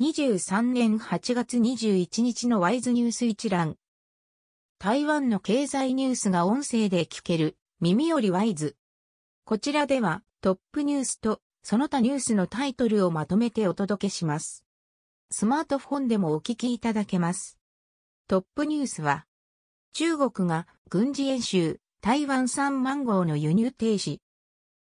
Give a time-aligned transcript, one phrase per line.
[0.00, 3.76] 2023年8月21日のワイズニュース一覧。
[4.80, 8.74] 台湾の経済ニュースが音声で聞ける耳よりワイズ。
[9.44, 14.64] こちらではトップニュースとその他ニュースのタイトルをまとめてお届けします。
[15.30, 17.56] スマートフォンでもお聞きいただけます。
[18.26, 19.26] トップニュースは
[19.92, 24.18] 中国が軍事演習台湾産マンゴーの輸入停止。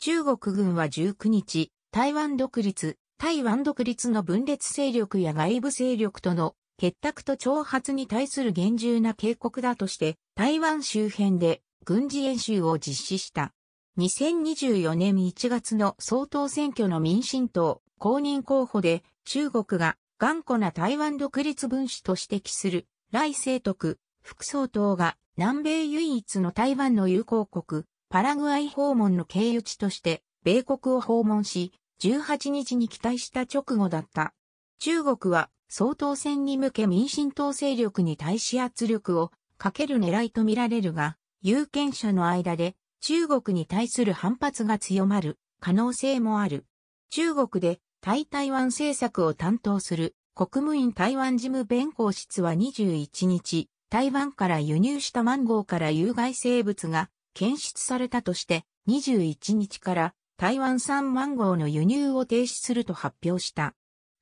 [0.00, 13.54] 中国軍は19日台湾独立台湾独立の分裂勢力や外部勢力との結託と挑発に対する厳重な警告だとして、台湾周辺で軍事演習を実施した。
[13.98, 34.34] 2024年1月の総統選挙の民進党公認候補で中国が頑固な台湾独立分子と指摘する来清徳副総統が南米唯一の台湾の友好国パラグアイ訪問の経由地として米国を訪問し18日に期待した直後だった。
[34.78, 46.66] 中国は総統選に向け民進党勢力に対し圧力をかける狙いとみられるが、有権者の間で中国に対する反発が強まる可能性もある。
[47.10, 63.74] 中国で対台湾政策を担当する国務院台湾事務弁公室は21日、台湾から輸入したマンゴーから有害生物が検出されたとして21日から台湾産マンゴーの輸入を停止すると発表した。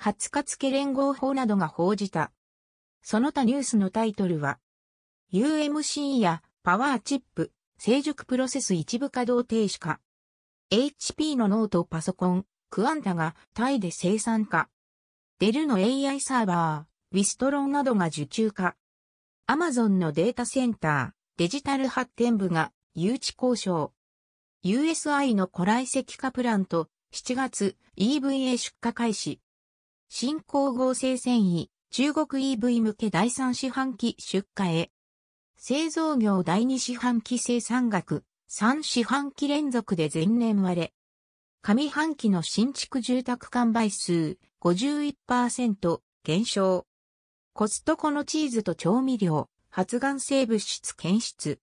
[0.00, 2.32] 20日付連合法などが報じた。
[3.00, 4.58] その他ニュースのタイトルは、
[5.32, 10.00] UMC やパワーチップ、成熟プロセス一部稼働停止化。
[10.72, 14.68] HP のノートパソコン、クアンタがタイで生産化。
[15.38, 18.74] デルの AI サーバー、ウィストロンなどが受注化。
[19.46, 23.92] アマゾンのデータセンター、デジタル発展部が誘致交渉。
[24.62, 29.40] USI の古来石化プラント、7月 EVA 出荷開始。
[30.10, 34.90] 新興合成繊維、中国 EV 向け第3四半期出荷へ。
[35.56, 40.92] 製造業第2四半期生産額、3四半期連続で前年割れ。
[41.62, 46.86] 上半期の新築住宅完売数51%減少。
[47.54, 51.60] コストコのチーズと調味料、発がん性物質検出。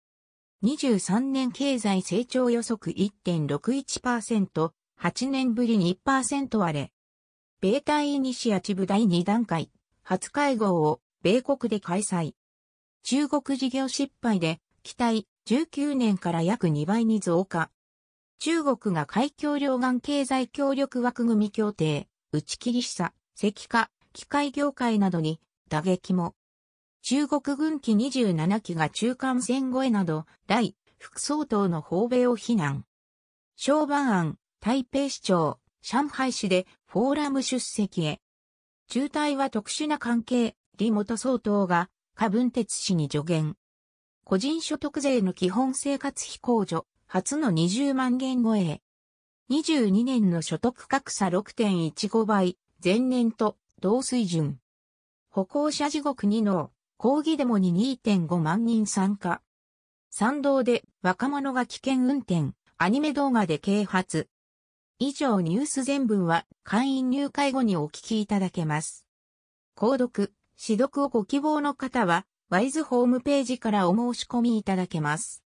[0.64, 6.92] 23年経済成長予測1.61%、8年ぶりに1%割れ。
[7.60, 9.70] 米イイニシアチブ第2段階、
[10.02, 12.32] 初会合を米国で開催。
[13.02, 17.70] 中国事業失敗で、期待19年から約2倍に増加。
[18.38, 26.34] 中国が海峡両岸経済協力枠組み協定、打ち切り示唆、石化、機械業界などに打撃も。
[27.06, 32.86] 中国軍機27機が中間線越えなど、大副総統の訪米を非難。
[33.56, 38.22] 小番案、台北市長、上海市でフォーラム出席へ。
[38.88, 43.54] 中台は特殊な関係、李元総統が、過分鉄市に助言。
[44.24, 48.80] 個人所得税の基本生活費控除、初の20万元超え。
[49.50, 54.58] 22年の所得格差6.15倍、前年と同水準。
[55.28, 56.70] 歩行者地獄2の
[57.04, 59.42] 抗議デモに2.5万人参加。
[60.08, 64.30] 参道で若者が危険運転、アニメ動画で啓発。
[64.98, 69.04] 以上ニュース全文は会員入会後にお聞きいただけます。
[69.76, 75.42] 購読、指読をご希望の方は、ワイズホームページからお申し込みいただけます。